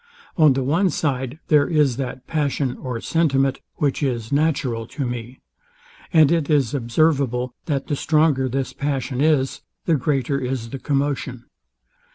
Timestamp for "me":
5.05-5.41